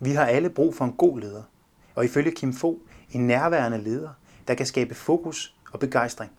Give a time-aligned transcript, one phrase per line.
[0.00, 1.42] Vi har alle brug for en god leder,
[1.94, 4.10] og ifølge Kim Fo en nærværende leder,
[4.48, 6.30] der kan skabe fokus og begejstring.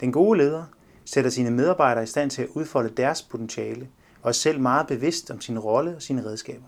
[0.00, 0.64] Den gode leder
[1.04, 3.88] sætter sine medarbejdere i stand til at udfolde deres potentiale
[4.22, 6.66] og er selv meget bevidst om sin rolle og sine redskaber.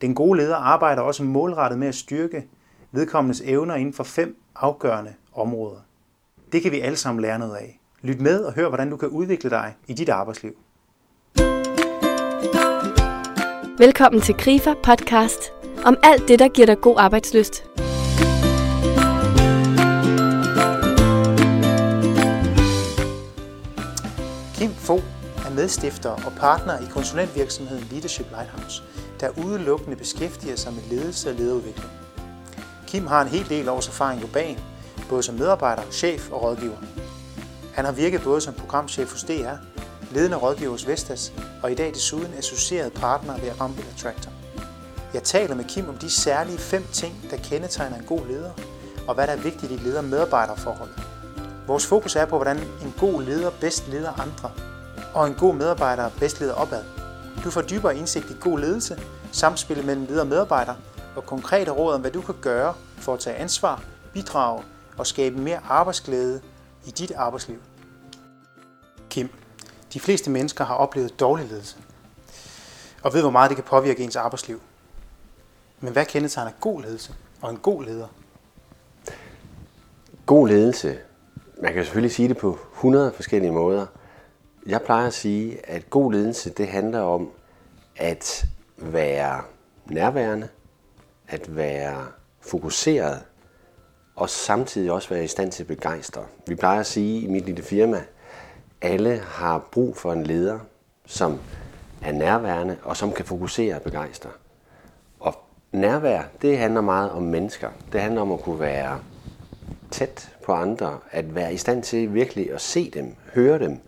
[0.00, 2.46] Den gode leder arbejder også målrettet med at styrke
[2.92, 5.80] vedkommendes evner inden for fem afgørende områder.
[6.52, 7.80] Det kan vi alle sammen lære noget af.
[8.02, 10.56] Lyt med og hør, hvordan du kan udvikle dig i dit arbejdsliv.
[13.78, 15.52] Velkommen til Grifer Podcast
[15.84, 17.64] om alt det, der giver dig god arbejdsløst.
[24.54, 25.02] Kim Fogh
[25.46, 28.82] er medstifter og partner i konsulentvirksomheden Leadership Lighthouse,
[29.20, 31.90] der udelukkende beskæftiger sig med ledelse og lederudvikling.
[32.86, 34.58] Kim har en hel del års erfaring bagen,
[35.08, 36.76] både som medarbejder, chef og rådgiver.
[37.74, 39.71] Han har virket både som programchef hos DR,
[40.14, 44.32] ledende rådgiver hos Vestas og i dag desuden associeret partner ved Rambøll Attractor.
[45.14, 48.50] Jeg taler med Kim om de særlige fem ting, der kendetegner en god leder,
[49.08, 50.90] og hvad der er vigtigt i leder-medarbejderforhold.
[51.66, 54.50] Vores fokus er på, hvordan en god leder bedst leder andre,
[55.14, 56.84] og en god medarbejder bedst leder opad.
[57.44, 58.98] Du får dybere indsigt i god ledelse,
[59.32, 60.74] samspillet mellem leder og medarbejder,
[61.16, 63.82] og konkrete råd om, hvad du kan gøre for at tage ansvar,
[64.12, 64.62] bidrage
[64.98, 66.40] og skabe mere arbejdsglæde
[66.86, 67.58] i dit arbejdsliv.
[69.10, 69.28] Kim,
[69.92, 71.76] de fleste mennesker har oplevet dårlig ledelse,
[73.02, 74.60] og ved, hvor meget det kan påvirke ens arbejdsliv.
[75.80, 78.06] Men hvad kendetegner god ledelse og en god leder?
[80.26, 80.98] God ledelse,
[81.62, 83.86] man kan selvfølgelig sige det på 100 forskellige måder.
[84.66, 87.30] Jeg plejer at sige, at god ledelse, det handler om
[87.96, 88.44] at
[88.76, 89.42] være
[89.86, 90.48] nærværende,
[91.28, 92.06] at være
[92.40, 93.22] fokuseret,
[94.16, 96.24] og samtidig også være i stand til at begejstre.
[96.46, 98.04] Vi plejer at sige i mit lille firma,
[98.82, 100.58] alle har brug for en leder,
[101.06, 101.40] som
[102.02, 104.30] er nærværende og som kan fokusere og begejstre.
[105.20, 105.34] Og
[105.72, 107.68] nærvær, det handler meget om mennesker.
[107.92, 109.00] Det handler om at kunne være
[109.90, 113.78] tæt på andre, at være i stand til virkelig at se dem, høre dem,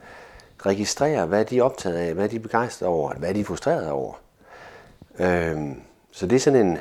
[0.66, 3.90] registrere, hvad de er optaget af, hvad de er begejstrede over, hvad de er frustreret
[3.90, 4.14] over.
[5.18, 6.78] Øhm, så det er sådan en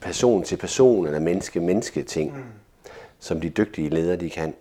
[0.00, 2.42] person til person eller menneske-menneske ting, mm.
[3.18, 4.54] som de dygtige ledere de kan.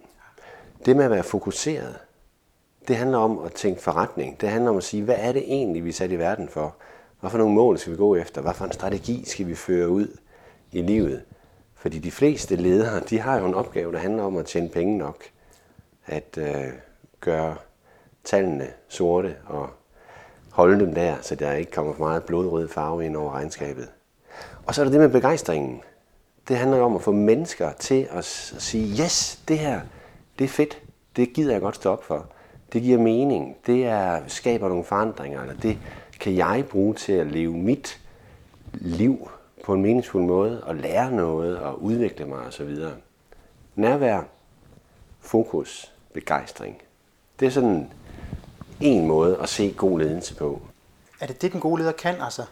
[0.86, 1.96] Det med at være fokuseret,
[2.88, 4.42] det handler om at tænke forretning.
[4.42, 6.76] Det handler om at sige, hvad er det egentlig, vi er sat i verden for?
[7.20, 8.42] Hvad for nogle mål skal vi gå efter?
[8.42, 10.18] Hvad for en strategi skal vi føre ud
[10.72, 11.24] i livet?
[11.76, 14.98] Fordi de fleste ledere, de har jo en opgave, der handler om at tjene penge
[14.98, 15.24] nok.
[16.06, 16.74] At øh,
[17.20, 17.56] gøre
[18.24, 19.70] tallene sorte og
[20.52, 23.90] holde dem der, så der ikke kommer for meget blodrød farve ind over regnskabet.
[24.66, 25.82] Og så er der det med begejstringen.
[26.48, 29.82] Det handler om at få mennesker til at sige, yes, det her,
[30.40, 30.82] det er fedt.
[31.16, 32.28] Det gider jeg godt stå op for.
[32.74, 33.58] Det giver mening.
[33.66, 35.42] Det er, skaber nogle forandringer.
[35.42, 35.78] Eller det
[36.20, 38.00] kan jeg bruge til at leve mit
[38.74, 39.30] liv
[39.64, 42.78] på en meningsfuld måde og lære noget og udvikle mig osv.
[43.76, 44.22] Nærvær,
[45.20, 46.82] fokus, begejstring.
[47.40, 47.92] Det er sådan
[48.82, 50.62] en måde at se god ledelse på.
[51.20, 52.46] Er det det, den gode leder kan, altså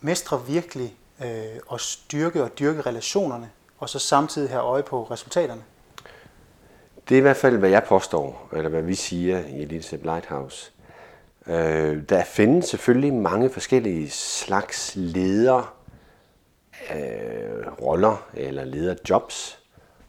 [0.00, 0.94] mestre virkelig
[1.24, 1.28] øh,
[1.66, 5.62] og styrke og dyrke relationerne, og så samtidig have øje på resultaterne?
[7.08, 10.72] Det er i hvert fald, hvad jeg påstår, eller hvad vi siger i Elite Lighthouse.
[11.46, 15.76] Øh, der findes selvfølgelig mange forskellige slags leder,
[16.94, 19.58] øh, roller eller lederjobs.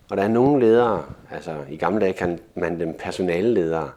[0.10, 3.92] Og der er nogle ledere, altså i gamle dage kan man dem personaleledere,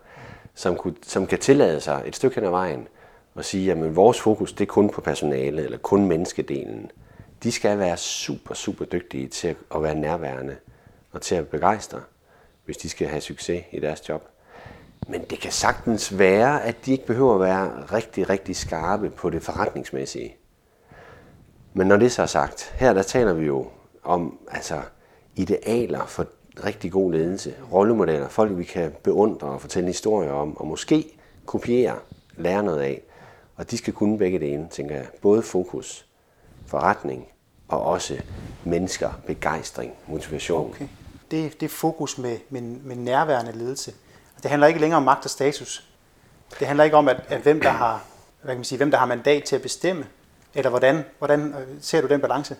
[0.54, 2.88] som, kunne, som kan tillade sig et stykke hen ad vejen
[3.34, 6.90] og sige, at vores fokus det er kun på personale eller kun menneskedelen.
[7.42, 10.56] De skal være super, super dygtige til at være nærværende
[11.12, 12.00] og til at begejstre
[12.70, 14.28] hvis de skal have succes i deres job.
[15.08, 19.30] Men det kan sagtens være, at de ikke behøver at være rigtig, rigtig skarpe på
[19.30, 20.36] det forretningsmæssige.
[21.74, 23.66] Men når det så er sagt, her der taler vi jo
[24.02, 24.80] om altså,
[25.36, 26.26] idealer for
[26.64, 31.04] rigtig god ledelse, rollemodeller, folk vi kan beundre og fortælle historier om, og måske
[31.46, 31.98] kopiere,
[32.36, 33.02] lære noget af.
[33.56, 35.06] Og de skal kunne begge dele, tænker jeg.
[35.22, 36.06] Både fokus,
[36.66, 37.28] forretning
[37.68, 38.22] og også
[38.64, 40.70] mennesker, begejstring, motivation.
[40.70, 40.86] Okay
[41.30, 43.94] det, det fokus med, med, med nærværende ledelse.
[44.42, 45.84] Det handler ikke længere om magt og status.
[46.58, 48.04] Det handler ikke om, at, at hvem, der har,
[48.42, 50.06] hvad kan man sige, hvem der har mandat til at bestemme,
[50.54, 52.56] eller hvordan, hvordan øh, ser du den balance?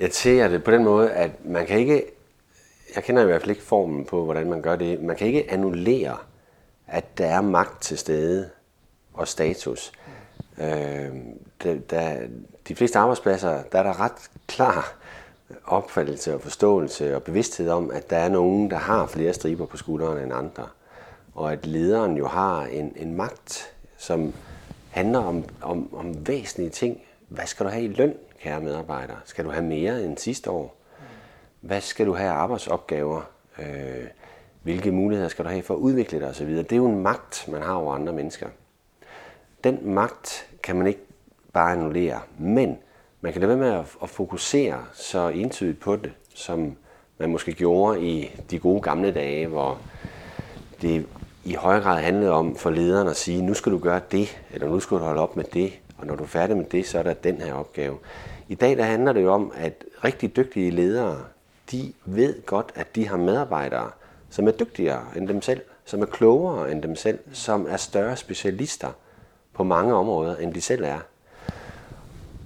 [0.00, 2.04] Jeg ser det på den måde, at man kan ikke,
[2.94, 5.50] jeg kender i hvert fald ikke formen på, hvordan man gør det, man kan ikke
[5.50, 6.16] annullere,
[6.86, 8.50] at der er magt til stede
[9.14, 9.92] og status.
[10.58, 11.10] Øh,
[11.62, 12.20] der, der,
[12.68, 14.94] de fleste arbejdspladser, der er der ret klar
[15.64, 19.76] opfattelse og forståelse og bevidsthed om, at der er nogen, der har flere striber på
[19.76, 20.66] skuldrene end andre.
[21.34, 24.32] Og at lederen jo har en, en magt, som
[24.90, 27.00] handler om, om, om væsentlige ting
[27.32, 29.14] hvad skal du have i løn, kære medarbejder?
[29.24, 30.76] Skal du have mere end sidste år?
[31.60, 33.22] Hvad skal du have af arbejdsopgaver?
[33.58, 34.06] Øh,
[34.62, 36.48] hvilke muligheder skal du have for at udvikle dig osv.?
[36.48, 38.48] Det er jo en magt, man har over andre mennesker.
[39.64, 41.00] Den magt kan man ikke
[41.52, 42.78] bare annullere, men
[43.22, 46.76] man kan lade være med at, at fokusere så entydigt på det, som
[47.18, 49.78] man måske gjorde i de gode gamle dage, hvor
[50.82, 51.06] det
[51.44, 54.68] i høj grad handlede om for lederen at sige, nu skal du gøre det, eller
[54.68, 56.98] nu skal du holde op med det, og når du er færdig med det, så
[56.98, 57.98] er der den her opgave.
[58.48, 61.18] I dag der handler det jo om, at rigtig dygtige ledere,
[61.70, 63.90] de ved godt, at de har medarbejdere,
[64.30, 68.16] som er dygtigere end dem selv, som er klogere end dem selv, som er større
[68.16, 68.90] specialister
[69.52, 70.98] på mange områder, end de selv er.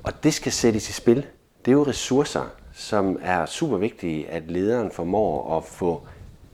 [0.06, 1.26] Og det skal sættes i spil.
[1.64, 6.06] Det er jo ressourcer, som er super vigtige, at lederen formår at få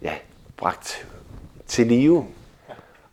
[0.02, 0.14] ja,
[0.56, 1.08] bragt
[1.66, 2.26] til live.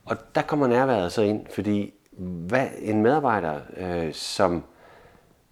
[0.06, 4.64] Og der kommer nærværet så ind, fordi hvad en medarbejder, øh, som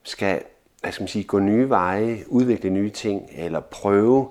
[0.03, 0.41] skal
[0.81, 4.29] hvad skal man sige, gå nye veje, udvikle nye ting, eller prøve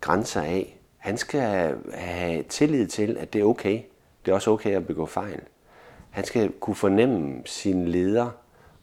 [0.00, 3.80] grænser af, han skal have tillid til, at det er okay.
[4.24, 5.40] Det er også okay at begå fejl.
[6.10, 8.30] Han skal kunne fornemme sin leder,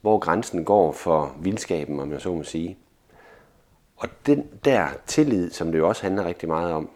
[0.01, 2.78] hvor grænsen går for vildskaben, om jeg så må sige.
[3.98, 6.90] Og den der tillid, som det jo også handler rigtig meget om,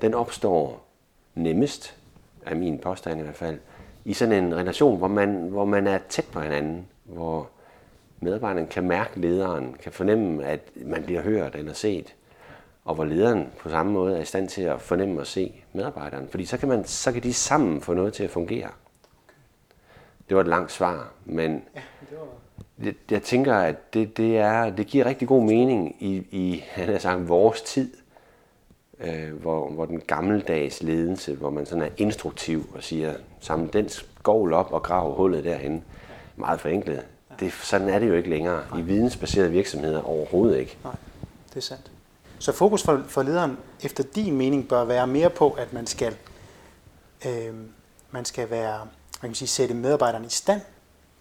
[0.00, 0.86] den opstår
[1.34, 1.96] nemmest,
[2.46, 3.58] af min påstand i hvert fald,
[4.04, 7.48] i sådan en relation, hvor man, hvor man er tæt på hinanden, hvor
[8.20, 12.14] medarbejderen kan mærke lederen, kan fornemme, at man bliver hørt eller set,
[12.84, 16.28] og hvor lederen på samme måde er i stand til at fornemme og se medarbejderen.
[16.28, 18.70] Fordi så kan, man, så kan de sammen få noget til at fungere.
[20.28, 21.80] Det var et langt svar, men ja.
[22.84, 27.00] Jeg, jeg tænker, at det, det, er, det giver rigtig god mening i, i han
[27.00, 27.92] sagt, vores tid,
[29.00, 33.88] øh, hvor, hvor den gammeldags ledelse, hvor man sådan er instruktiv og siger, samle den
[33.88, 35.84] skovl op og grav hullet derhen,
[36.36, 37.06] meget forenklet.
[37.40, 38.80] Det, sådan er det jo ikke længere Nej.
[38.80, 40.78] i vidensbaserede virksomheder overhovedet ikke.
[40.84, 40.94] Nej,
[41.48, 41.90] det er sandt.
[42.38, 46.16] Så fokus for, for lederen efter din mening bør være mere på, at man skal,
[47.26, 47.54] øh,
[48.10, 48.80] man skal være,
[49.22, 50.60] man kan sige, sætte medarbejderne i stand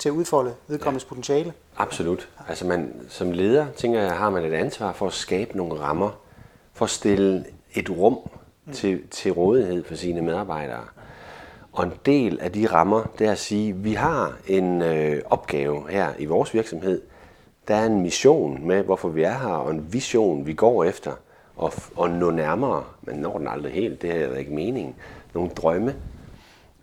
[0.01, 1.09] til at udfolde vedkommendes ja.
[1.09, 1.53] potentiale.
[1.77, 2.29] Absolut.
[2.47, 6.21] Altså man, som leder, tænker jeg, har man et ansvar for at skabe nogle rammer,
[6.73, 8.17] for at stille et rum
[8.65, 8.73] mm.
[8.73, 10.83] til, til rådighed for sine medarbejdere.
[11.71, 15.21] Og en del af de rammer, det er at sige, at vi har en øh,
[15.25, 17.01] opgave her i vores virksomhed.
[17.67, 21.11] Der er en mission med, hvorfor vi er her, og en vision, vi går efter
[21.55, 22.83] og, og nå nærmere.
[23.01, 24.95] Men når den aldrig helt, det er ikke meningen.
[25.33, 25.95] Nogle drømme.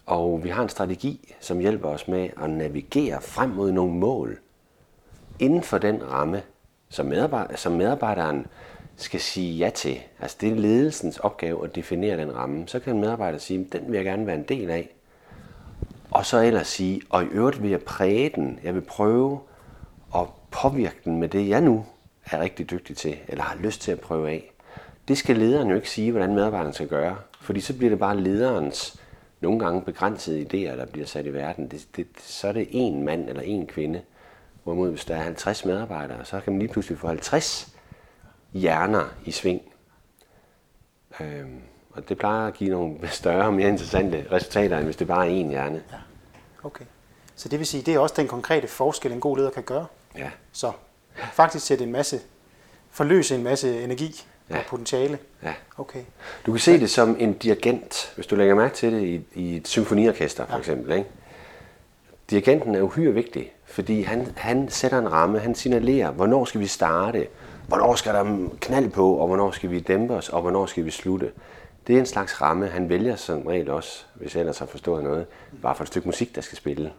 [0.09, 4.39] Og vi har en strategi, som hjælper os med at navigere frem mod nogle mål.
[5.39, 6.43] Inden for den ramme,
[6.89, 8.47] som, medarbejder, som medarbejderen
[8.97, 9.99] skal sige ja til.
[10.21, 12.69] Altså det er ledelsens opgave at definere den ramme.
[12.69, 14.91] Så kan en medarbejder sige, den vil jeg gerne være en del af.
[16.11, 18.61] Og så ellers sige, og i øvrigt vil jeg præge den.
[18.63, 19.41] Jeg vil prøve
[20.15, 21.85] at påvirke den med det, jeg nu
[22.27, 24.53] er rigtig dygtig til, eller har lyst til at prøve af.
[25.09, 27.17] Det skal lederen jo ikke sige, hvordan medarbejderen skal gøre.
[27.41, 29.01] Fordi så bliver det bare lederens
[29.41, 31.69] nogle gange begrænsede idéer, der bliver sat i verden.
[31.69, 34.03] Det, det, så er det en mand eller en kvinde.
[34.65, 37.75] Hvorimod hvis der er 50 medarbejdere, så kan man lige pludselig få 50
[38.53, 39.63] hjerner i sving.
[41.21, 45.07] Øhm, og det plejer at give nogle større og mere interessante resultater, end hvis det
[45.07, 45.83] bare er én hjerne.
[45.93, 45.99] Ja.
[46.63, 46.85] Okay.
[47.35, 49.87] Så det vil sige, det er også den konkrete forskel, en god leder kan gøre.
[50.17, 50.31] Ja.
[50.53, 50.73] Så
[51.33, 52.21] faktisk sætte en masse,
[52.91, 54.59] forløse en masse energi ja.
[54.59, 55.19] og potentiale.
[55.43, 55.55] Ja.
[55.77, 56.01] Okay.
[56.47, 59.57] Du kan se det som en dirigent, hvis du lægger mærke til det i, i
[59.57, 60.59] et symfoniorkester for ja.
[60.59, 60.93] eksempel.
[60.93, 61.09] Ikke?
[62.31, 66.67] Dirigenten er uhyre vigtig, fordi han, han sætter en ramme, han signalerer, hvornår skal vi
[66.67, 67.27] starte,
[67.69, 70.91] hvornår skal der knald på, og hvornår skal vi dæmpe os, og hvornår skal vi
[70.91, 71.33] slutte.
[71.87, 75.05] Det er en slags ramme, han vælger som regel også, hvis jeg ellers har forstået
[75.05, 75.27] noget,
[75.63, 76.91] bare for et stykke musik, der skal spilles.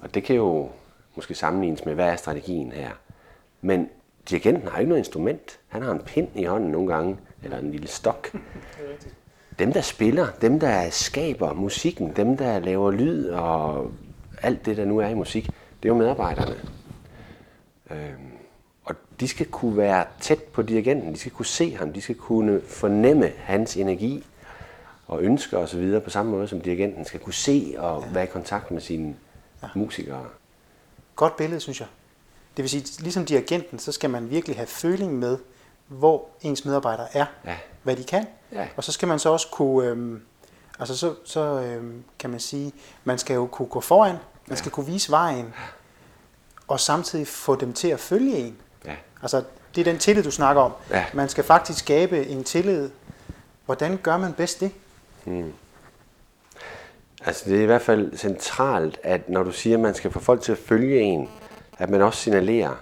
[0.00, 0.68] Og det kan jo
[1.16, 2.90] måske sammenlignes med, hvad er strategien her.
[3.60, 3.88] Men
[4.30, 5.58] dirigenten har ikke noget instrument.
[5.68, 8.28] Han har en pind i hånden nogle gange, eller en lille stok.
[9.58, 13.90] Dem, der spiller, dem, der skaber musikken, dem, der laver lyd og
[14.42, 15.46] alt det, der nu er i musik,
[15.82, 16.54] det er jo medarbejderne.
[17.90, 18.32] Øhm,
[18.84, 22.14] og de skal kunne være tæt på dirigenten, de skal kunne se ham, de skal
[22.14, 24.24] kunne fornemme hans energi
[25.06, 26.00] og ønsker osv.
[26.00, 28.12] på samme måde som dirigenten skal kunne se og ja.
[28.12, 29.14] være i kontakt med sine
[29.62, 29.68] ja.
[29.74, 30.24] musikere.
[31.16, 31.88] Godt billede, synes jeg.
[32.58, 35.38] Det vil sige, ligesom dirigenten, så skal man virkelig have føling med,
[35.86, 37.56] hvor ens medarbejdere er, ja.
[37.82, 38.26] hvad de kan.
[38.52, 38.66] Ja.
[38.76, 40.22] Og så skal man så også kunne, øhm,
[40.78, 42.72] altså så, så øhm, kan man sige,
[43.04, 44.54] man skal jo kunne gå foran, man ja.
[44.54, 45.54] skal kunne vise vejen,
[46.68, 48.56] og samtidig få dem til at følge en.
[48.84, 48.94] Ja.
[49.22, 49.42] Altså,
[49.74, 50.72] det er den tillid, du snakker om.
[50.90, 51.04] Ja.
[51.14, 52.90] Man skal faktisk skabe en tillid.
[53.66, 54.70] Hvordan gør man bedst det?
[55.24, 55.52] Hmm.
[57.24, 60.20] Altså, det er i hvert fald centralt, at når du siger, at man skal få
[60.20, 61.28] folk til at følge en,
[61.78, 62.74] at man også signalerer,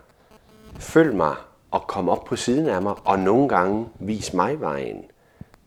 [0.78, 1.34] følg mig
[1.70, 5.04] og kom op på siden af mig, og nogle gange vis mig vejen.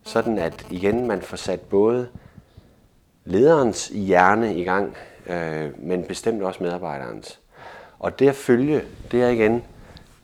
[0.04, 2.10] Sådan at igen man får sat både
[3.26, 4.96] lederens hjerne i gang,
[5.28, 7.40] øh, men bestemt også medarbejderens.
[8.00, 8.82] Og det at følge,
[9.12, 9.64] det er igen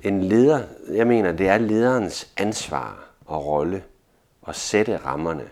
[0.03, 0.61] en leder,
[0.93, 3.83] jeg mener, det er lederens ansvar og rolle
[4.47, 5.49] at sætte rammerne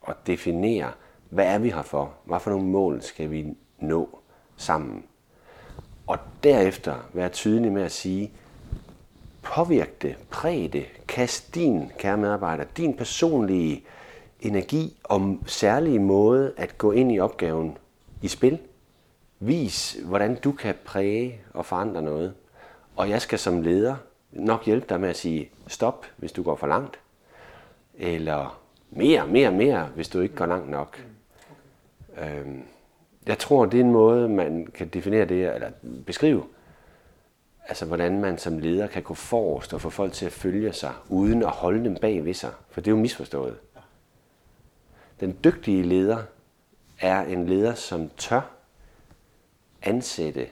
[0.00, 0.92] og definere,
[1.28, 2.14] hvad er vi her for?
[2.24, 4.18] Hvad for nogle mål skal vi nå
[4.56, 5.04] sammen?
[6.10, 8.32] Og derefter være tydelig med at sige,
[9.42, 13.84] påvirk det, præg det, kast din, kære medarbejder, din personlige
[14.40, 17.78] energi om særlige måde at gå ind i opgaven
[18.22, 18.58] i spil.
[19.40, 22.34] Vis, hvordan du kan præge og forandre noget.
[22.96, 23.96] Og jeg skal som leder
[24.32, 26.98] nok hjælpe dig med at sige stop, hvis du går for langt.
[27.98, 31.04] Eller mere, mere, mere, hvis du ikke går langt nok.
[32.18, 32.62] Øhm,
[33.30, 35.70] jeg tror, det er en måde, man kan definere det, eller
[36.06, 36.44] beskrive,
[37.68, 40.92] altså hvordan man som leder kan gå forrest og få folk til at følge sig,
[41.08, 42.50] uden at holde dem bag ved sig.
[42.70, 43.56] For det er jo misforstået.
[45.20, 46.22] Den dygtige leder
[47.00, 48.40] er en leder, som tør
[49.82, 50.46] ansætte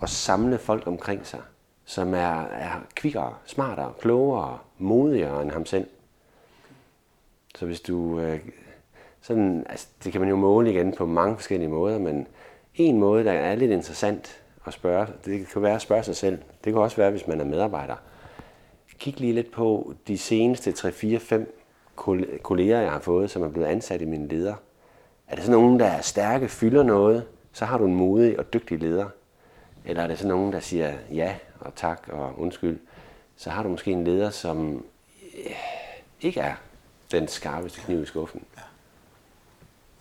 [0.00, 1.40] og samle folk omkring sig,
[1.84, 5.86] som er, er kvikkere, smartere, klogere, modigere end ham selv.
[7.54, 8.20] Så hvis du...
[8.20, 8.40] Øh,
[9.20, 12.26] sådan, altså, det kan man jo måle igen på mange forskellige måder, men
[12.74, 16.38] en måde, der er lidt interessant at spørge, det kan være at spørge sig selv.
[16.64, 17.96] Det kan også være, hvis man er medarbejder.
[18.98, 21.44] Kig lige lidt på de seneste 3-4-5
[22.42, 24.54] kolleger, jeg har fået, som er blevet ansat i mine leder.
[25.28, 28.52] Er det sådan nogen, der er stærke, fylder noget, så har du en modig og
[28.52, 29.06] dygtig leder.
[29.84, 32.78] Eller er det sådan nogen, der siger ja og tak og undskyld,
[33.36, 34.84] så har du måske en leder, som
[35.38, 35.50] øh,
[36.20, 36.54] ikke er
[37.12, 38.44] den skarpeste kniv i skuffen.
[38.56, 38.62] Ja.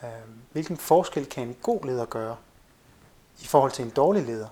[0.04, 2.36] Øhm, hvilken forskel kan en god leder gøre
[3.42, 4.48] i forhold til en dårlig leder?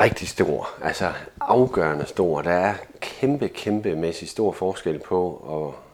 [0.00, 2.42] Rigtig stor, altså afgørende stor.
[2.42, 5.90] Der er kæmpe, kæmpe mæssig stor forskel på at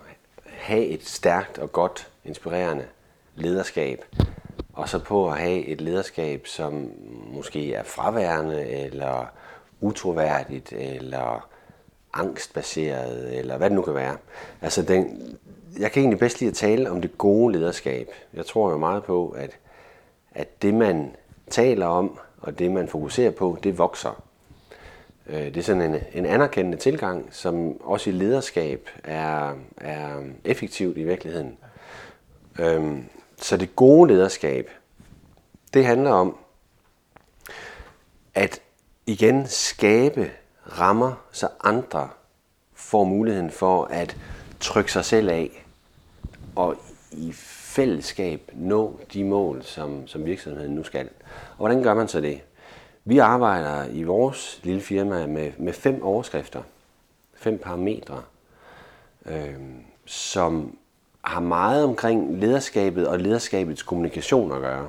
[0.52, 2.86] have et stærkt og godt, inspirerende
[3.34, 4.04] lederskab,
[4.72, 6.92] og så på at have et lederskab, som
[7.32, 9.26] måske er fraværende, eller
[9.80, 11.48] utroværdigt, eller
[12.12, 14.16] angstbaseret, eller hvad det nu kan være.
[14.62, 15.38] Altså, den,
[15.78, 18.08] jeg kan egentlig bedst lide at tale om det gode lederskab.
[18.34, 19.58] Jeg tror jo meget på, at,
[20.30, 21.16] at det man
[21.50, 24.22] taler om, og det man fokuserer på, det vokser.
[25.26, 30.96] Øh, det er sådan en, en anerkendende tilgang, som også i lederskab er, er effektivt
[30.96, 31.56] i virkeligheden.
[32.58, 33.04] Øhm,
[33.36, 34.70] så det gode lederskab,
[35.74, 36.36] det handler om
[38.34, 38.60] at
[39.06, 40.30] igen skabe
[40.78, 42.08] rammer, så andre
[42.74, 44.16] får muligheden for at
[44.60, 45.65] trykke sig selv af
[46.56, 46.76] og
[47.12, 51.08] i fællesskab nå de mål, som, som virksomheden nu skal.
[51.50, 52.40] Og hvordan gør man så det?
[53.04, 56.62] Vi arbejder i vores lille firma med, med fem overskrifter,
[57.34, 58.22] fem parametre,
[59.26, 59.54] øh,
[60.04, 60.76] som
[61.22, 64.88] har meget omkring lederskabet og lederskabets kommunikation at gøre.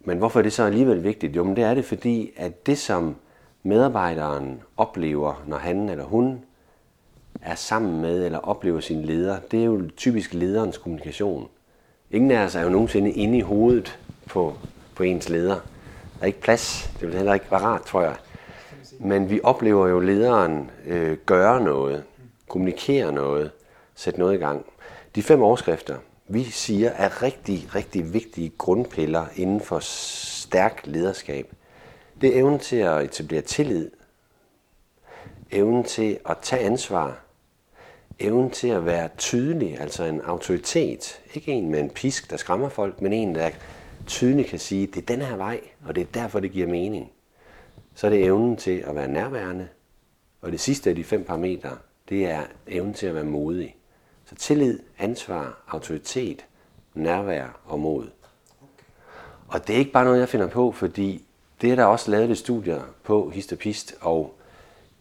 [0.00, 1.36] Men hvorfor er det så alligevel vigtigt?
[1.36, 3.16] Jo, men det er det, fordi at det, som
[3.62, 6.44] medarbejderen oplever, når han eller hun
[7.42, 11.48] er sammen med eller oplever sin leder, det er jo typisk lederens kommunikation.
[12.10, 14.54] Ingen af os er jo nogensinde inde i hovedet på,
[14.94, 15.54] på ens leder.
[15.54, 16.90] Der er ikke plads.
[17.00, 18.16] Det vil heller ikke være rart, tror jeg.
[19.00, 22.04] Men vi oplever jo lederen øh, gøre noget,
[22.48, 23.50] kommunikere noget,
[23.94, 24.66] sætte noget i gang.
[25.14, 25.96] De fem overskrifter,
[26.28, 31.52] vi siger, er rigtig, rigtig vigtige grundpiller inden for stærk lederskab.
[32.20, 33.90] Det er evnen til at etablere tillid,
[35.50, 37.23] evnen til at tage ansvar,
[38.18, 41.20] evnen til at være tydelig, altså en autoritet.
[41.34, 43.50] Ikke en med en pisk, der skræmmer folk, men en, der
[44.06, 47.10] tydeligt kan sige, det er den her vej, og det er derfor, det giver mening.
[47.94, 49.68] Så er det evnen til at være nærværende,
[50.42, 51.78] og det sidste af de fem parametre,
[52.08, 53.76] det er evnen til at være modig.
[54.24, 56.46] Så tillid, ansvar, autoritet,
[56.94, 58.06] nærvær og mod.
[59.48, 61.24] Og det er ikke bare noget, jeg finder på, fordi
[61.60, 64.34] det er der også lavet et studier på hist og pist, og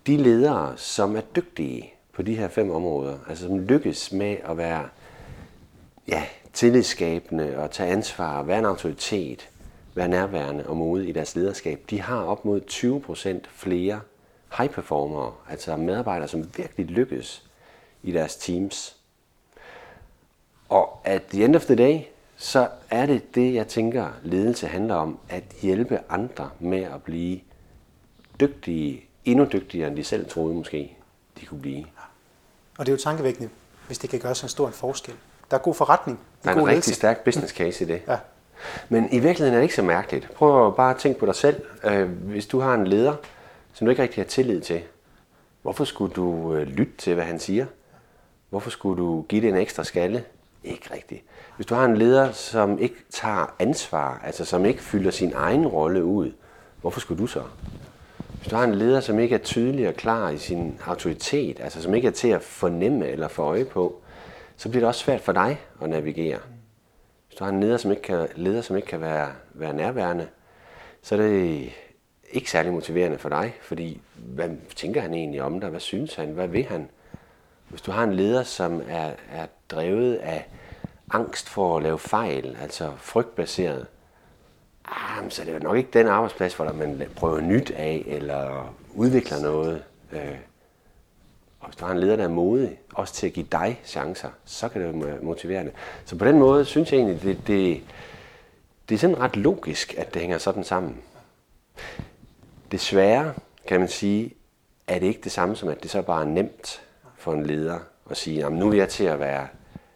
[0.08, 4.58] de ledere, som er dygtige på de her fem områder, altså som lykkes med at
[4.58, 4.90] være
[6.08, 9.50] ja, tillidsskabende og tage ansvar, være en autoritet,
[9.96, 14.02] være nærværende og modig i deres lederskab, de har op mod 20% flere
[14.58, 17.44] high performere, altså medarbejdere, som virkelig lykkes
[18.04, 18.96] i deres teams.
[20.70, 22.00] Og at the end of the day,
[22.38, 27.40] så er det det, jeg tænker, ledelse handler om, at hjælpe andre med at blive
[28.40, 30.98] dygtige, endnu dygtigere, end de selv troede måske,
[31.40, 31.86] de kunne blive.
[32.78, 33.50] Og det er jo tankevækkende,
[33.88, 35.14] hvis det kan gøre så en stor en forskel.
[35.52, 36.20] Der er god forretning.
[36.44, 38.02] Der er en rigtig stærk business case i det.
[38.08, 38.18] Ja.
[38.90, 40.32] Men i virkeligheden er det ikke så mærkeligt.
[40.34, 41.62] Prøv bare at tænke på dig selv.
[41.84, 43.16] Øh, hvis du har en leder,
[43.74, 44.82] som du ikke rigtig har tillid til,
[45.62, 47.66] hvorfor skulle du øh, lytte til, hvad han siger?
[48.50, 50.24] Hvorfor skulle du give det en ekstra skalle?
[50.64, 51.22] Ikke rigtigt.
[51.56, 55.68] Hvis du har en leder, som ikke tager ansvar, altså som ikke fylder sin egen
[55.68, 56.32] rolle ud,
[56.82, 57.44] hvorfor skulle du så?
[58.44, 61.82] Hvis du har en leder, som ikke er tydelig og klar i sin autoritet, altså
[61.82, 64.02] som ikke er til at fornemme eller få øje på,
[64.58, 66.40] så bliver det også svært for dig at navigere.
[67.28, 70.28] Hvis du har en leder, som ikke kan, leder, som ikke kan være, være nærværende,
[71.02, 71.70] så er det
[72.32, 75.70] ikke særlig motiverende for dig, fordi hvad tænker han egentlig om dig?
[75.70, 76.28] Hvad synes han?
[76.30, 76.90] Hvad vil han?
[77.70, 80.46] Hvis du har en leder, som er, er drevet af
[81.12, 83.86] angst for at lave fejl, altså frygtbaseret,
[84.86, 88.74] ah, så er det er nok ikke den arbejdsplads, hvor man prøver nyt af, eller
[88.96, 89.84] udvikler noget.
[90.12, 90.36] Øh,
[91.60, 94.30] og hvis du har en leder, der er modig, også til at give dig chancer,
[94.46, 95.72] så kan det være motiverende.
[96.06, 97.82] Så på den måde synes jeg egentlig, det, det,
[98.90, 100.98] det er sådan ret logisk, at det hænger sådan sammen.
[102.72, 103.34] Desværre,
[103.68, 104.34] kan man sige,
[104.88, 106.82] er det ikke det samme som, at det så bare er nemt
[107.18, 109.48] for en leder at sige, nu er jeg til at være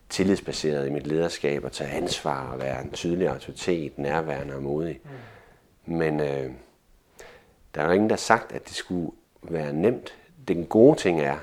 [0.09, 4.99] tillidsbaseret i mit lederskab og tage ansvar og være en tydelig autoritet, nærværende og modig.
[5.85, 5.93] Mm.
[5.97, 6.51] Men øh,
[7.75, 9.11] der er jo ingen, der har sagt, at det skulle
[9.41, 10.13] være nemt.
[10.47, 11.37] Den gode ting er,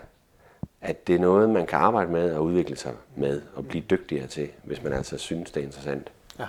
[0.80, 4.26] at det er noget, man kan arbejde med og udvikle sig med og blive dygtigere
[4.26, 6.10] til, hvis man altså synes, det er interessant.
[6.38, 6.46] Ja,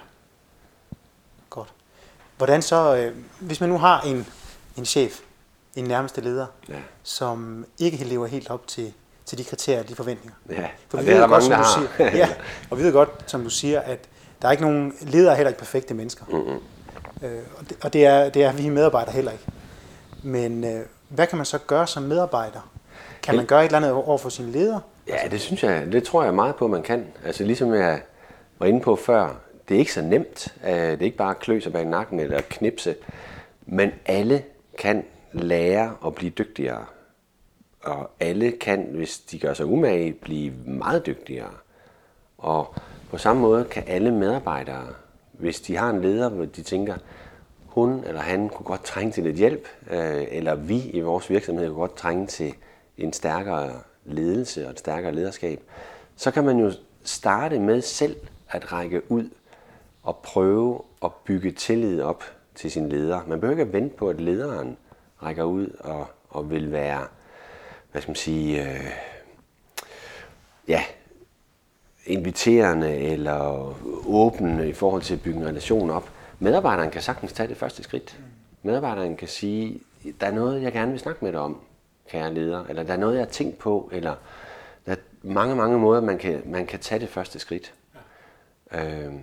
[1.49, 1.73] godt.
[2.37, 4.25] Hvordan så, øh, hvis man nu har en,
[4.77, 5.21] en chef,
[5.75, 6.79] en nærmeste leder, ja.
[7.03, 8.93] som ikke lever helt op til,
[9.25, 10.35] til de kriterier, de forventninger.
[10.49, 12.29] Ja, For vi det ved er godt, mange, som du siger, ja,
[12.69, 13.99] og vi ved godt, som du siger, at
[14.41, 16.25] der er ikke nogen ledere heller ikke perfekte mennesker.
[16.29, 17.27] Mm-hmm.
[17.27, 19.43] Øh, og det, og det, er, det er vi medarbejdere heller ikke.
[20.23, 22.71] Men øh, hvad kan man så gøre som medarbejder
[23.23, 24.81] kan man gøre et eller andet over for sine ledere?
[25.07, 27.05] Ja, det synes jeg, det tror jeg meget på, man kan.
[27.25, 28.01] Altså ligesom jeg
[28.59, 29.35] var inde på før,
[29.69, 30.53] det er ikke så nemt.
[30.65, 32.95] Øh, det er ikke bare at klø sig bag nakken eller knipse.
[33.65, 34.43] Men alle
[34.77, 36.85] kan lære at blive dygtigere.
[37.85, 41.51] Og alle kan, hvis de gør sig umage, blive meget dygtigere.
[42.37, 42.75] Og
[43.09, 44.87] på samme måde kan alle medarbejdere,
[45.31, 46.95] hvis de har en leder, hvor de tænker,
[47.65, 51.67] hun eller han kunne godt trænge til lidt hjælp, øh, eller vi i vores virksomhed
[51.67, 52.53] kunne godt trænge til
[52.97, 53.71] en stærkere
[54.05, 55.61] ledelse og et stærkere lederskab,
[56.15, 56.71] så kan man jo
[57.03, 58.15] starte med selv
[58.49, 59.29] at række ud
[60.03, 62.23] og prøve at bygge tillid op
[62.55, 63.21] til sin leder.
[63.27, 64.77] Man behøver ikke at vente på, at lederen
[65.23, 67.07] rækker ud og, og vil være,
[67.95, 68.91] hvad skal man sige, øh,
[70.67, 70.83] ja,
[72.05, 73.73] inviterende eller
[74.07, 76.09] åbne i forhold til at bygge en relation op.
[76.39, 78.19] Medarbejderen kan sagtens tage det første skridt.
[78.63, 79.79] Medarbejderen kan sige,
[80.21, 81.61] der er noget, jeg gerne vil snakke med dig om
[82.09, 84.15] kære leder, eller der er noget, jeg har tænkt på, eller
[84.85, 87.73] der er mange, mange måder, man kan, man kan tage det første skridt.
[88.71, 89.13] Øh,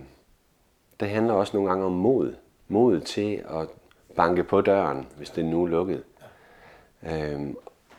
[0.99, 2.35] det handler også nogle gange om mod.
[2.67, 3.67] Mod til at
[4.15, 6.03] banke på døren, hvis det nu er lukket.
[7.03, 7.37] Ja.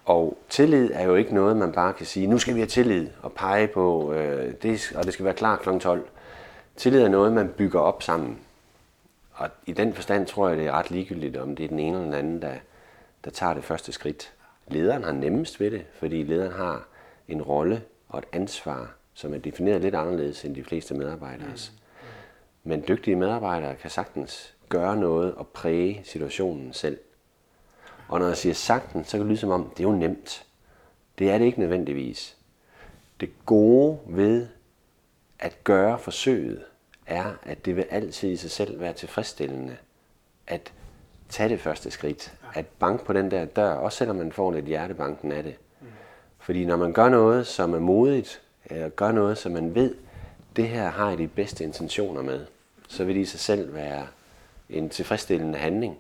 [0.05, 3.09] Og tillid er jo ikke noget, man bare kan sige, nu skal vi have tillid
[3.23, 5.79] og pege på, øh, det, og det skal være klar kl.
[5.79, 6.09] 12.
[6.77, 8.39] Tillid er noget, man bygger op sammen.
[9.33, 11.97] Og i den forstand tror jeg, det er ret ligegyldigt, om det er den ene
[11.97, 12.55] eller den anden, der,
[13.25, 14.33] der tager det første skridt.
[14.69, 16.87] Lederen har nemmest ved det, fordi lederen har
[17.29, 21.73] en rolle og et ansvar, som er defineret lidt anderledes end de fleste medarbejderes.
[21.75, 22.71] Mm.
[22.71, 26.99] Men dygtige medarbejdere kan sagtens gøre noget og præge situationen selv.
[28.09, 30.47] Og når jeg siger sagtens, så kan det lyde som om, det er jo nemt.
[31.19, 32.37] Det er det ikke nødvendigvis.
[33.21, 34.47] Det gode ved
[35.39, 36.65] at gøre forsøget,
[37.07, 39.77] er, at det vil altid i sig selv være tilfredsstillende
[40.47, 40.73] at
[41.29, 42.35] tage det første skridt.
[42.55, 45.55] At banke på den der dør, også selvom man får lidt hjertebanken af det.
[46.39, 49.95] Fordi når man gør noget, som er modigt, eller gør noget, som man ved,
[50.57, 52.47] det her har jeg de bedste intentioner med,
[52.89, 54.07] så vil det i sig selv være
[54.71, 55.99] en tilfredsstillende handling.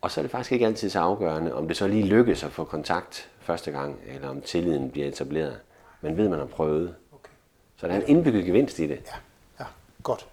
[0.00, 2.52] Og så er det faktisk ikke altid så afgørende, om det så lige lykkes at
[2.52, 5.58] få kontakt første gang, eller om tilliden bliver etableret.
[6.00, 6.94] Men ved, man har prøvet.
[7.12, 7.30] Okay.
[7.76, 8.98] Så der er en indbygget gevinst i det.
[9.06, 9.14] Ja,
[9.60, 9.64] ja.
[10.02, 10.26] godt.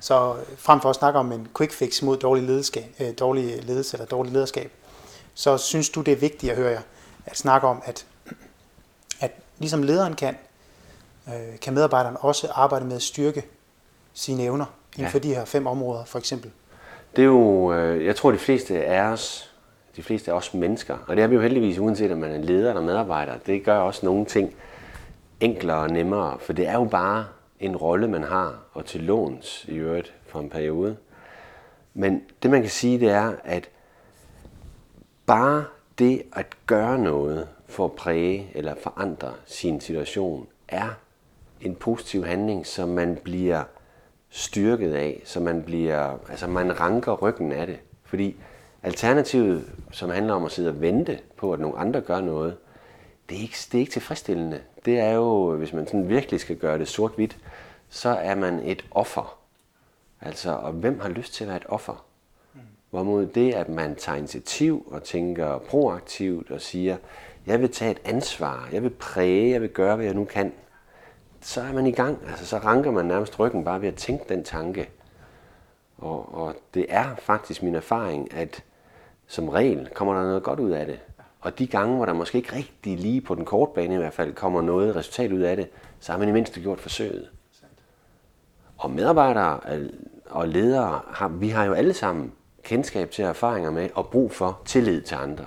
[0.00, 3.96] Så frem for at snakke om en quick fix mod dårlig, ledeskab, øh, dårlig ledelse
[3.96, 4.72] eller dårlig lederskab,
[5.34, 6.80] så synes du, det er vigtigt at høre
[7.26, 8.06] at snakke om, at,
[9.20, 10.36] at ligesom lederen kan,
[11.28, 13.44] øh, kan medarbejderen også arbejde med at styrke
[14.14, 15.08] sine evner inden ja.
[15.08, 16.50] for de her fem områder, for eksempel.
[17.16, 19.54] Det er jo, øh, jeg tror, de fleste af os,
[19.96, 22.38] de fleste af os mennesker, og det er vi jo heldigvis, uanset om man er
[22.38, 24.54] leder eller medarbejder, det gør også nogle ting
[25.40, 27.26] enklere og nemmere, for det er jo bare
[27.60, 30.96] en rolle, man har, og til låns i øvrigt for en periode.
[31.94, 33.68] Men det man kan sige, det er, at
[35.26, 35.64] bare
[35.98, 40.88] det at gøre noget for at præge eller forandre sin situation, er
[41.60, 43.62] en positiv handling, som man bliver
[44.36, 47.78] styrket af, så man bliver, altså man ranker ryggen af det.
[48.04, 48.36] Fordi
[48.82, 52.56] alternativet, som handler om at sidde og vente på, at nogle andre gør noget,
[53.28, 54.60] det er ikke, det er ikke tilfredsstillende.
[54.84, 57.38] Det er jo, hvis man sådan virkelig skal gøre det sort-hvidt,
[57.88, 59.38] så er man et offer.
[60.20, 62.04] Altså, og hvem har lyst til at være et offer?
[62.90, 66.96] Hvorimod det, at man tager initiativ og tænker proaktivt og siger,
[67.46, 70.52] jeg vil tage et ansvar, jeg vil præge, jeg vil gøre, hvad jeg nu kan,
[71.46, 72.18] så er man i gang.
[72.28, 74.88] Altså, så ranker man nærmest ryggen bare ved at tænke den tanke.
[75.98, 78.64] Og, og det er faktisk min erfaring, at
[79.26, 80.98] som regel kommer der noget godt ud af det.
[81.40, 84.12] Og de gange, hvor der måske ikke rigtig lige på den korte bane i hvert
[84.12, 85.68] fald kommer noget resultat ud af det,
[86.00, 87.30] så har man i mindste gjort forsøget.
[88.76, 89.60] Og medarbejdere
[90.30, 92.32] og ledere, har, vi har jo alle sammen
[92.62, 95.44] kendskab til erfaringer med og brug for tillid til andre.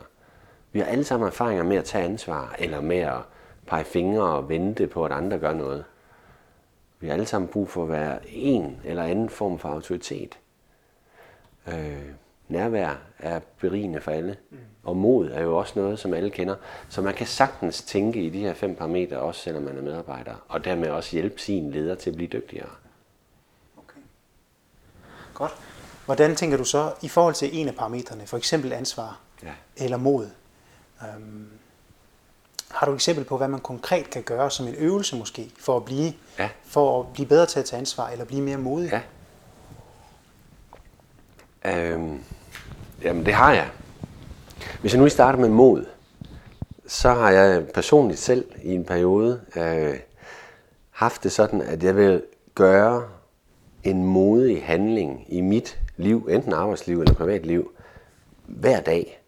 [0.71, 3.19] Vi har alle sammen erfaringer med at tage ansvar, eller med at
[3.67, 5.85] pege fingre og vente på, at andre gør noget.
[6.99, 10.39] Vi har alle sammen brug for at være en eller anden form for autoritet.
[11.67, 12.11] Øh,
[12.47, 14.37] nærvær er berigende for alle.
[14.49, 14.57] Mm.
[14.83, 16.55] Og mod er jo også noget, som alle kender.
[16.89, 20.35] Så man kan sagtens tænke i de her fem parametre, også selvom man er medarbejder.
[20.47, 22.69] Og dermed også hjælpe sin leder til at blive dygtigere.
[23.77, 23.99] Okay.
[25.33, 25.51] Godt.
[26.05, 29.53] Hvordan tænker du så i forhold til en af parametrene, for eksempel ansvar ja.
[29.77, 30.29] eller mod?
[31.01, 31.47] Øhm,
[32.71, 35.77] har du et eksempel på, hvad man konkret kan gøre som en øvelse måske, for
[35.77, 36.49] at blive, ja.
[36.65, 38.91] for at blive bedre til at tage ansvar, eller blive mere modig?
[38.91, 39.01] Ja.
[41.65, 42.23] Øhm,
[43.03, 43.69] jamen, det har jeg.
[44.81, 45.85] Hvis jeg nu starter med mod,
[46.87, 49.99] så har jeg personligt selv i en periode øh,
[50.91, 52.23] haft det sådan, at jeg vil
[52.55, 53.03] gøre
[53.83, 57.71] en modig handling i mit liv, enten arbejdsliv eller privatliv,
[58.45, 59.18] hver dag.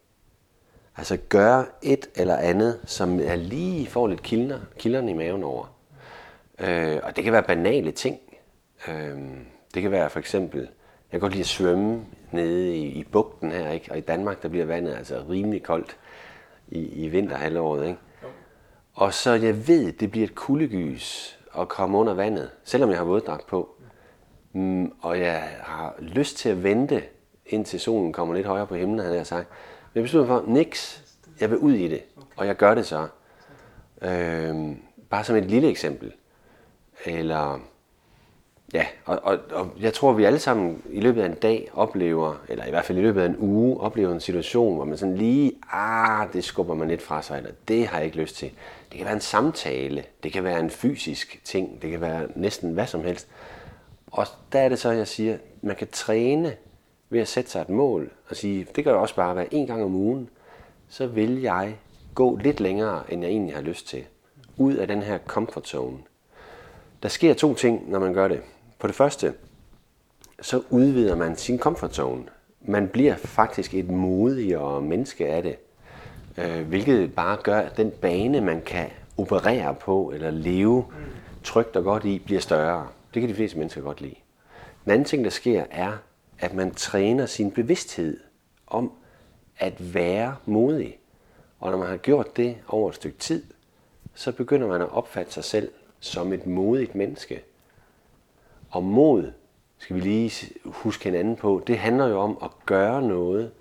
[0.98, 5.76] Altså gøre et eller andet, som er lige får lidt kilder, kilderne i maven over.
[6.60, 8.20] Øh, og det kan være banale ting.
[8.88, 9.20] Øh,
[9.74, 13.52] det kan være for eksempel, jeg kan godt lide at svømme nede i, i bugten
[13.52, 13.92] her, ikke?
[13.92, 15.98] og i Danmark der bliver vandet altså rimelig koldt
[16.68, 17.88] i, i vinterhalvåret.
[17.88, 18.00] Ikke?
[18.94, 23.06] Og så jeg ved, det bliver et kuldegys at komme under vandet, selvom jeg har
[23.06, 23.70] våddragt på.
[24.54, 27.04] Mm, og jeg har lyst til at vente,
[27.46, 29.48] indtil solen kommer lidt højere på himlen, havde jeg sagt.
[29.94, 31.04] Men jeg beslutter for, niks,
[31.40, 32.02] jeg vil ud i det,
[32.36, 33.08] og jeg gør det så.
[34.02, 34.78] Øhm,
[35.10, 36.14] bare som et lille eksempel.
[37.06, 37.60] Eller,
[38.74, 42.36] ja, og, og, og jeg tror, vi alle sammen i løbet af en dag oplever,
[42.50, 45.18] eller i hvert fald i løbet af en uge, oplever en situation, hvor man sådan
[45.18, 48.52] lige, ah, det skubber man lidt fra sig, eller det har jeg ikke lyst til.
[48.92, 52.74] Det kan være en samtale, det kan være en fysisk ting, det kan være næsten
[52.74, 53.28] hvad som helst.
[54.08, 56.56] Og der er det så, jeg siger, man kan træne
[57.12, 59.68] ved at sætte sig et mål og sige, det kan jo også bare være en
[59.68, 60.30] gang om ugen,
[60.90, 61.76] så vil jeg
[62.16, 64.04] gå lidt længere, end jeg egentlig har lyst til.
[64.58, 65.98] Ud af den her comfort zone.
[67.04, 68.42] Der sker to ting, når man gør det.
[68.80, 69.34] På det første,
[70.42, 72.24] så udvider man sin comfort zone.
[72.62, 75.56] Man bliver faktisk et modigere menneske af det.
[76.38, 80.86] Øh, hvilket bare gør, at den bane, man kan operere på eller leve
[81.44, 82.88] trygt og godt i, bliver større.
[83.14, 84.16] Det kan de fleste mennesker godt lide.
[84.86, 85.92] Den anden ting, der sker, er,
[86.42, 88.20] at man træner sin bevidsthed
[88.68, 88.92] om
[89.58, 91.00] at være modig.
[91.60, 93.44] Og når man har gjort det over et stykke tid,
[94.14, 97.44] så begynder man at opfatte sig selv som et modigt menneske.
[98.70, 99.32] Og mod,
[99.78, 103.52] skal vi lige huske hinanden på, det handler jo om at gøre noget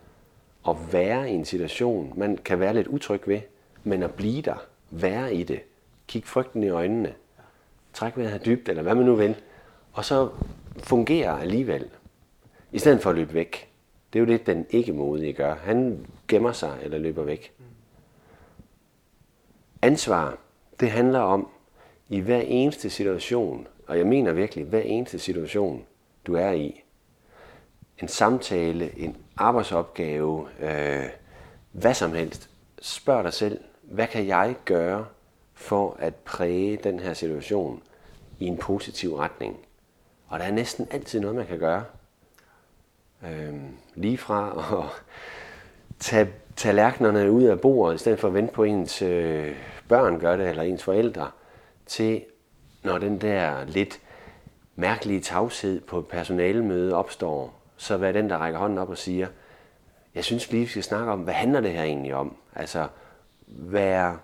[0.63, 3.41] og være i en situation, man kan være lidt utryg ved,
[3.85, 5.61] men at blive der, være i det,
[6.07, 7.15] kig frygten i øjnene,
[7.93, 9.37] træk vejret dybt, eller hvad man nu vil,
[9.93, 10.29] og så
[10.79, 11.91] fungerer alligevel,
[12.73, 13.69] i stedet for at løbe væk.
[14.13, 15.55] Det er jo det, den ikke modige gør.
[15.55, 17.53] Han gemmer sig eller løber væk.
[19.83, 20.39] Ansvar,
[20.81, 21.49] det handler om,
[22.09, 25.85] i hver eneste situation, og jeg mener virkelig, hver eneste situation,
[26.27, 26.83] du er i,
[28.03, 31.07] en samtale, en arbejdsopgave, øh,
[31.73, 32.51] hvad som helst,
[32.83, 35.07] spørg dig selv, hvad kan jeg gøre
[35.55, 37.83] for at præge den her situation
[38.39, 39.57] i en positiv retning?
[40.29, 41.85] Og der er næsten altid noget, man kan gøre.
[43.25, 43.55] Øh,
[43.95, 45.03] lige fra at
[45.99, 49.55] tage tallerkenerne ud af bordet, i stedet for at vente på ens øh,
[49.89, 51.31] børn gør det, eller ens forældre,
[51.87, 52.25] til
[52.83, 54.01] når den der lidt
[54.77, 59.27] mærkelige tavshed på et personalemøde opstår, så være den, der rækker hånden op og siger,
[60.15, 62.37] jeg synes lige, vi skal snakke om, hvad handler det her egentlig om?
[62.57, 62.89] Altså,
[63.47, 64.19] være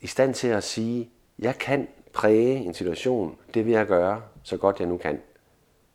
[0.00, 4.56] i stand til at sige, jeg kan præge en situation, det vil jeg gøre, så
[4.56, 5.20] godt jeg nu kan.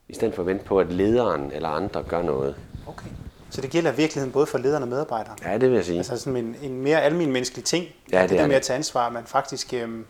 [0.09, 2.55] I stedet for at vente på, at lederen eller andre gør noget.
[2.87, 3.07] Okay.
[3.49, 5.35] Så det gælder virkeligheden både for lederne og medarbejdere?
[5.45, 5.97] Ja, det vil jeg sige.
[5.97, 8.77] Altså sådan en, en mere almindelig menneskelig ting, ja, det, det der med at tage
[8.77, 10.05] ansvar, men faktisk, øhm,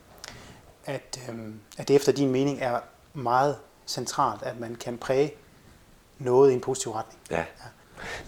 [0.85, 2.79] at, øhm, at det efter din mening er
[3.13, 3.55] meget
[3.87, 5.33] centralt, at man kan præge
[6.19, 7.19] noget i en positiv retning.
[7.31, 7.43] Ja.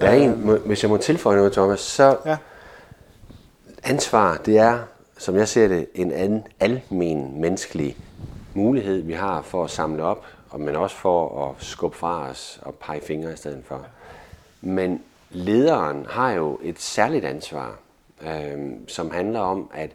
[0.02, 2.38] Der er en, må- hvis jeg må tilføje noget, Thomas, så Ja.
[3.84, 4.80] ansvar, det er,
[5.18, 7.98] som jeg ser det, en anden almen menneskelig
[8.54, 10.26] mulighed, vi har for at samle op,
[10.58, 13.86] men også for at skubbe fra os og pege fingre i stedet for.
[14.62, 17.80] Men lederen har jo et særligt ansvar,
[18.22, 19.92] øh, som handler om, at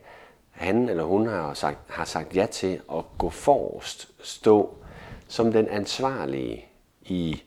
[0.51, 4.75] han eller hun har sagt, har sagt ja til at gå forrest, stå
[5.29, 6.65] som den ansvarlige
[7.03, 7.43] i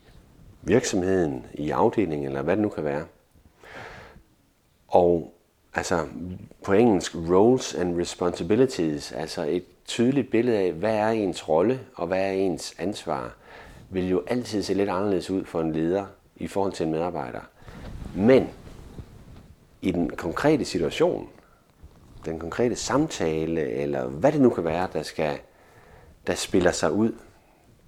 [0.61, 3.05] virksomheden, i afdelingen, eller hvad det nu kan være.
[4.87, 5.33] Og
[5.73, 6.05] altså
[6.63, 12.07] på engelsk, roles and responsibilities, altså et tydeligt billede af, hvad er ens rolle og
[12.07, 13.35] hvad er ens ansvar,
[13.89, 17.41] vil jo altid se lidt anderledes ud for en leder i forhold til en medarbejder.
[18.15, 18.49] Men
[19.81, 21.29] i den konkrete situation,
[22.25, 25.39] den konkrete samtale, eller hvad det nu kan være, der, skal,
[26.27, 27.11] der spiller sig ud,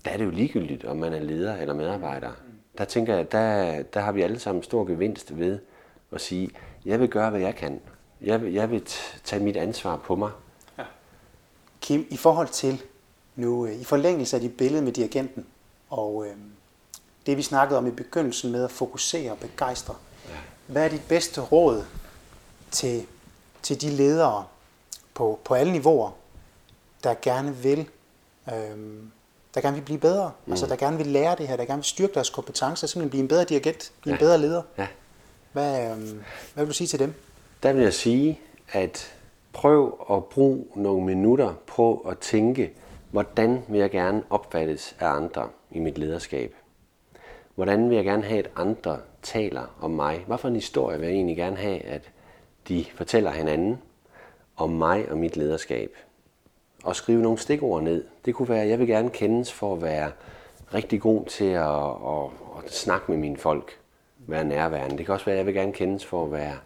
[0.05, 2.31] der er det jo ligegyldigt, om man er leder eller medarbejder.
[2.77, 5.59] Der tænker jeg, der, der har vi alle sammen stor gevinst ved
[6.11, 6.49] at sige,
[6.85, 7.79] jeg vil gøre, hvad jeg kan.
[8.21, 8.83] Jeg vil, jeg vil
[9.23, 10.31] tage mit ansvar på mig.
[11.89, 12.81] Kim, i forhold til
[13.35, 15.45] nu, øh, i forlængelse af dit billede med dirigenten,
[15.89, 16.35] og øh,
[17.25, 19.95] det vi snakkede om i begyndelsen med at fokusere og begejstre,
[20.67, 21.83] hvad er dit bedste råd
[22.71, 23.05] til,
[23.61, 24.45] til de ledere
[25.13, 26.11] på, på alle niveauer,
[27.03, 27.79] der gerne vil,
[28.47, 28.53] øh,
[29.53, 30.51] der gerne vil blive bedre, mm.
[30.51, 33.21] altså der gerne vil lære det her, der gerne vil styrke deres kompetencer, simpelthen blive
[33.21, 34.25] en bedre dirigent, blive en Ja.
[34.25, 34.61] bedre leder.
[34.77, 34.87] Ja.
[35.51, 35.97] Hvad, øh,
[36.53, 37.13] hvad vil du sige til dem?
[37.63, 38.39] Der vil jeg sige,
[38.71, 39.13] at
[39.53, 42.73] prøv at bruge nogle minutter på at tænke,
[43.11, 46.55] hvordan vil jeg gerne opfattes af andre i mit lederskab?
[47.55, 50.23] Hvordan vil jeg gerne have, at andre taler om mig?
[50.27, 52.11] Hvad for en historie vil jeg egentlig gerne have, at
[52.67, 53.81] de fortæller hinanden
[54.57, 55.95] om mig og mit lederskab?
[56.83, 58.05] Og skrive nogle stikord ned.
[58.25, 60.11] Det kunne være, at jeg vil gerne kendes for at være
[60.73, 63.79] rigtig god til at, at, at snakke med mine folk.
[64.17, 64.97] Være nærværende.
[64.97, 66.57] Det kan også være, at jeg vil gerne kendes for at være,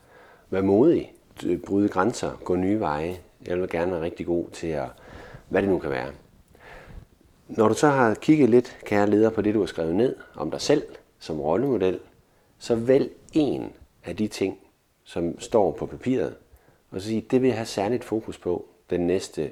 [0.50, 1.13] være modig.
[1.46, 2.32] Øh, bryde grænser.
[2.44, 3.18] Gå nye veje.
[3.48, 4.88] Jeg vil gerne være rigtig god til at,
[5.50, 6.12] hvad det nu kan være.
[7.48, 10.52] Når du så har kigget lidt, kære leder, på det, du har skrevet ned om
[10.52, 10.84] dig selv
[11.20, 12.00] som rollemodel,
[12.58, 13.72] så vælg en
[14.04, 14.58] af de ting,
[15.04, 16.36] som står på papiret,
[16.92, 19.52] og så sige, det vil jeg have særligt fokus på den næste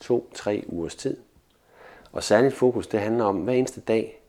[0.00, 1.16] to-tre ugers tid.
[2.12, 4.22] Og særligt fokus, det handler om hver eneste dag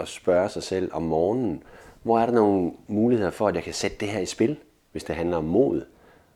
[0.00, 1.62] at spørge sig selv om morgenen,
[2.02, 4.56] hvor er der nogle muligheder for, at jeg kan sætte det her i spil,
[4.92, 5.84] hvis det handler om mod.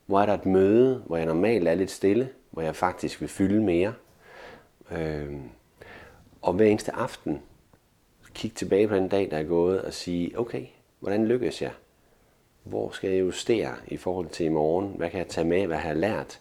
[0.09, 3.29] Hvor er der et møde, hvor jeg normalt er lidt stille, hvor jeg faktisk vil
[3.29, 3.94] fylde mere.
[4.92, 5.33] Øh,
[6.42, 7.42] og hver eneste aften
[8.35, 10.66] kigge tilbage på den dag, der er gået, og sige, okay,
[11.01, 11.71] hvordan lykkes jeg?
[12.64, 14.94] Hvor skal jeg justere i forhold til i morgen?
[14.97, 15.66] Hvad kan jeg tage med?
[15.66, 16.40] Hvad har jeg lært?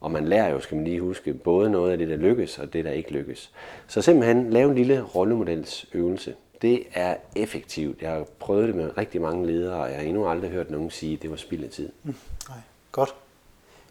[0.00, 2.72] Og man lærer jo, skal man lige huske, både noget af det, der lykkes, og
[2.72, 3.52] det, der ikke lykkes.
[3.86, 6.34] Så simpelthen lave en lille rollemodelsøvelse.
[6.62, 8.02] Det er effektivt.
[8.02, 10.90] Jeg har prøvet det med rigtig mange ledere, og jeg har endnu aldrig hørt nogen
[10.90, 11.92] sige, at det var spild af tid.
[12.02, 12.14] Mm.
[12.48, 12.58] Nej,
[12.92, 13.14] godt.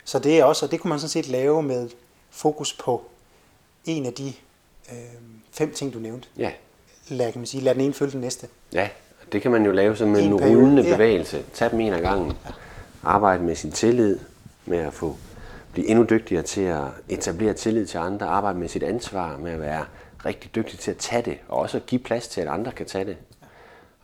[0.03, 1.89] Så det er også, og det kunne man sådan set lave med
[2.29, 3.03] fokus på
[3.85, 4.33] en af de
[4.91, 4.97] øh,
[5.51, 6.27] fem ting, du nævnte.
[6.37, 6.51] Ja,
[7.07, 8.47] Lad, kan man sige, lad den ene følge den næste.
[8.73, 8.89] Ja,
[9.31, 10.93] det kan man jo lave som en En rullende ja.
[10.93, 11.43] bevægelse.
[11.53, 12.33] Tag dem en af gangen.
[13.03, 14.19] Arbejde med sin tillid,
[14.65, 15.15] med at få
[15.73, 19.61] blive endnu dygtigere til at etablere tillid til andre, arbejde med sit ansvar, med at
[19.61, 19.85] være
[20.25, 22.85] rigtig dygtig til at tage det, og også at give plads til, at andre kan
[22.85, 23.17] tage det.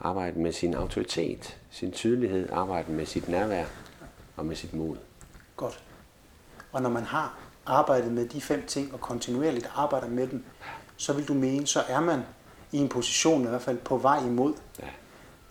[0.02, 3.64] Arbejde med sin autoritet, sin tydelighed, arbejde med sit nærvær
[4.38, 4.96] og med sit mod.
[5.56, 5.84] Godt.
[6.72, 10.44] Og når man har arbejdet med de fem ting, og kontinuerligt arbejder med dem,
[10.98, 12.22] så vil du mene, så er man
[12.72, 14.54] i en position, i hvert fald på vej imod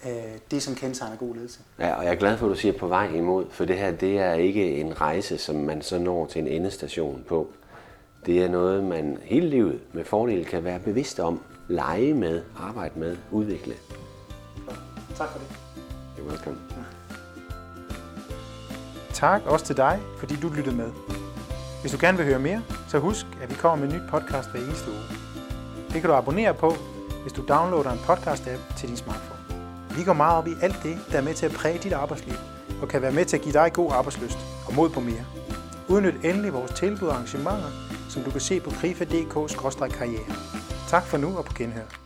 [0.05, 0.11] Ja.
[0.11, 1.61] øh, det, som kendetegner god ledelse.
[1.79, 3.91] Ja, og jeg er glad for, at du siger på vej imod, for det her,
[3.93, 7.49] det er ikke en rejse, som man så når til en endestation på.
[8.27, 12.99] Det er noget, man hele livet med fordel kan være bevidst om, lege med, arbejde
[12.99, 13.75] med, udvikle.
[15.17, 15.47] Tak for det.
[16.19, 16.76] You're welcome.
[19.17, 20.91] Tak også til dig, fordi du lyttede med.
[21.81, 24.51] Hvis du gerne vil høre mere, så husk, at vi kommer med en ny podcast
[24.51, 25.01] hver eneste uge.
[25.93, 26.75] Det kan du abonnere på,
[27.23, 29.41] hvis du downloader en podcast-app til din smartphone.
[29.97, 32.35] Vi går meget op i alt det, der er med til at præge dit arbejdsliv,
[32.83, 35.25] og kan være med til at give dig god arbejdsløst og mod på mere.
[35.89, 37.71] Udnyt endelig vores tilbud og arrangementer,
[38.09, 40.35] som du kan se på krifa.dk-karriere.
[40.89, 42.06] Tak for nu og på genhør.